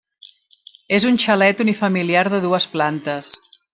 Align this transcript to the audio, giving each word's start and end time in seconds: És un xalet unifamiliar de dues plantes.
És 0.97 1.05
un 1.09 1.19
xalet 1.25 1.61
unifamiliar 1.65 2.25
de 2.35 2.41
dues 2.47 2.67
plantes. 2.77 3.31